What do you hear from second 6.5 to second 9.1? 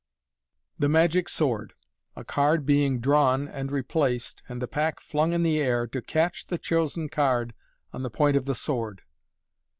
chosen Card on the point of the Sword.